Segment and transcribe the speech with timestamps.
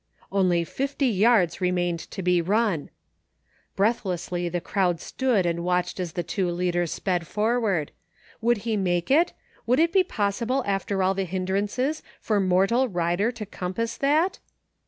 [0.31, 2.89] Only fifty yards remained to be run.
[3.75, 7.91] Breathlessly the crowd stood and watched as the two leaders sped forward.
[8.41, 9.33] Would he make it?
[9.67, 14.39] Would it be possible after all the hindrances for mortal rider to compass that?